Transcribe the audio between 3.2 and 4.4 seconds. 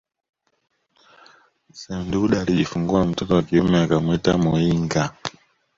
wa kiume akamuita